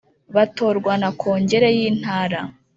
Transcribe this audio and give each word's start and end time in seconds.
Batorwa 0.35 0.93
na 1.01 1.09
Kongere 1.21 1.67
y’Intara 1.77 2.39